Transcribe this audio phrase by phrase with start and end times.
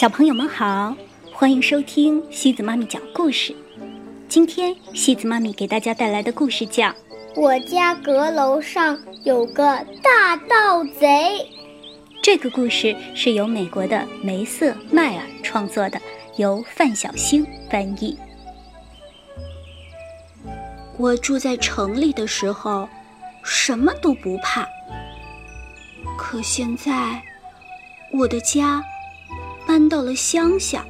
[0.00, 0.96] 小朋友们好，
[1.30, 3.54] 欢迎收听西子妈咪讲故事。
[4.30, 6.86] 今天西子妈咪给大家带来的故事叫
[7.36, 9.62] 《我家阁楼上有个
[10.02, 11.06] 大盗贼》。
[12.22, 16.00] 这个故事是由美国的梅瑟迈尔创作的，
[16.36, 18.18] 由范小星翻译。
[20.96, 22.88] 我住在城里的时候，
[23.44, 24.66] 什么都不怕。
[26.16, 27.22] 可现在，
[28.14, 28.82] 我的家
[29.70, 30.84] 搬到了乡下。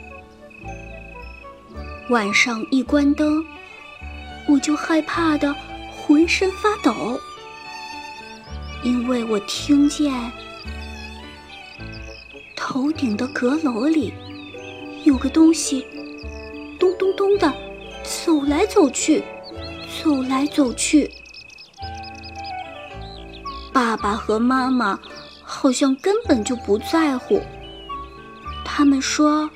[2.09, 3.45] 晚上一关灯，
[4.49, 5.55] 我就害怕的
[5.91, 7.21] 浑身发抖，
[8.83, 10.11] 因为我听见
[12.57, 14.15] 头顶的阁楼里
[15.05, 15.85] 有个东西
[16.79, 17.53] 咚咚咚的
[18.03, 19.23] 走来走去，
[20.03, 21.13] 走来走去。
[23.75, 24.99] 爸爸和妈妈
[25.43, 27.43] 好像根本就不在乎，
[28.81, 29.51] 他们说，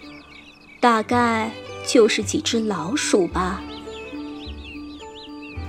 [0.81, 1.51] 大概。
[1.87, 3.63] 就是几只老鼠吧，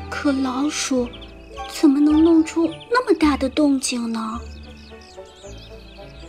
[0.09, 1.09] 可老鼠
[1.67, 4.39] 怎么能弄出那么大的动静呢？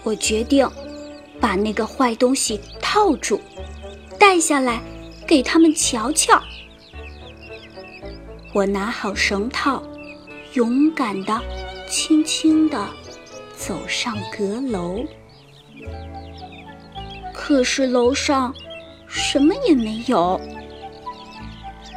[0.02, 0.68] 我决定
[1.40, 3.40] 把那个坏东西套住，
[4.18, 4.82] 带下来
[5.24, 6.42] 给他们瞧瞧。
[8.52, 9.80] 我拿好绳套，
[10.54, 11.40] 勇敢的、
[11.88, 12.88] 轻轻的
[13.56, 15.04] 走上阁楼。
[17.46, 18.52] 可是楼上……
[19.08, 20.40] 什么也没有。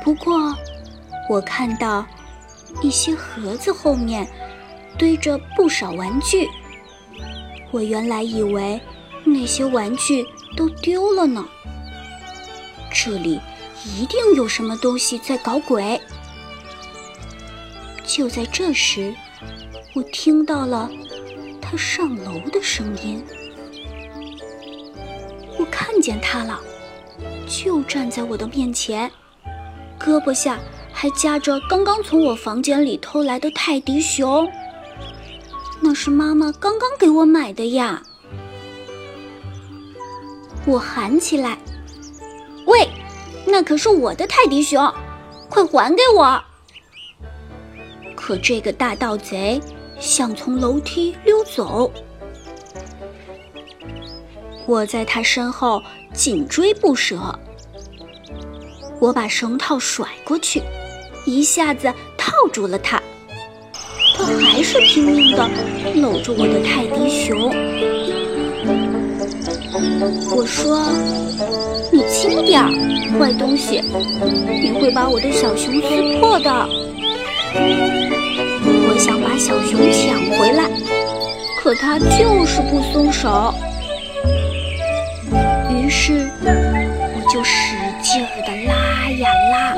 [0.03, 0.55] 不过，
[1.27, 2.05] 我看到
[2.83, 4.27] 一些盒子后面
[4.95, 6.47] 堆着不少玩具。
[7.71, 8.79] 我原来以为
[9.25, 10.23] 那些玩具
[10.55, 11.43] 都丢了呢。
[12.93, 13.41] 这里
[13.83, 15.99] 一定有什么东西在搞鬼。
[18.05, 19.15] 就在这时，
[19.95, 20.87] 我听到了
[21.59, 23.25] 他上楼的声音。
[25.59, 26.59] 我看见他了。
[27.47, 29.11] 就站在我的面前，
[29.99, 30.57] 胳膊下
[30.93, 34.49] 还夹着刚刚从我房间里偷来的泰迪熊。
[35.81, 38.01] 那是妈妈刚刚给我买的呀！
[40.65, 41.57] 我喊起来
[42.67, 42.87] ：“喂，
[43.45, 44.93] 那可是我的泰迪熊，
[45.49, 46.41] 快还给我！”
[48.15, 49.59] 可这个大盗贼
[49.99, 51.91] 想从楼梯溜走，
[54.69, 55.81] 我在他身后。
[56.11, 57.17] 紧追不舍，
[58.99, 60.59] 我把绳套甩过去，
[61.23, 62.99] 一下子套住了他。
[64.17, 65.47] 他还是拼命地
[66.01, 67.53] 搂着我的泰迪熊。
[70.35, 70.81] 我说
[71.93, 72.71] ：“你轻点儿，
[73.19, 73.83] 坏东西，
[74.61, 76.51] 你会把我的小熊撕破的。”
[78.89, 80.67] 我想把小熊抢回来，
[81.61, 83.53] 可他就是不松手。
[85.89, 89.73] 于是，我就使劲儿的拉呀拉，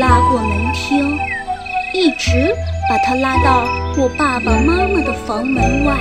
[0.00, 1.16] 拉过门厅，
[1.94, 2.52] 一直
[2.90, 5.94] 把它拉到我爸爸妈妈的房门外。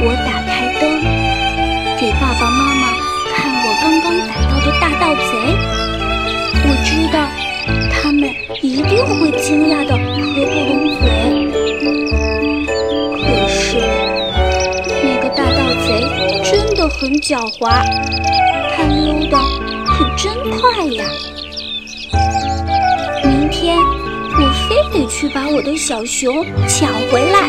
[0.00, 1.04] 我打开灯，
[2.00, 2.96] 给爸爸妈妈
[3.36, 5.28] 看我刚刚逮到的大盗贼。
[6.64, 7.28] 我知道，
[7.92, 8.24] 他们
[8.62, 9.98] 一定会惊讶的
[16.90, 17.70] 很狡猾，
[18.76, 19.38] 他溜的
[19.86, 21.04] 可真快呀！
[23.24, 27.48] 明天我非得去把我的小熊抢回来。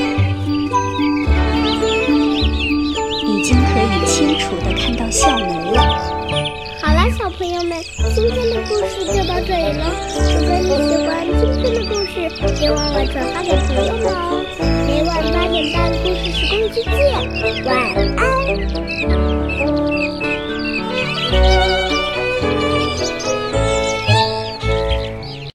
[3.25, 5.77] 已经可以清楚的看到校门了。
[6.81, 7.77] 好了，小朋友们，
[8.15, 9.83] 今天的故事就到这里了。
[10.39, 11.09] 如果你喜欢
[11.39, 12.13] 今天的故事，
[12.59, 14.17] 别忘了转发给朋友们哦。
[14.87, 17.69] 每晚八点半，故事时光机见，晚
[18.17, 19.30] 安。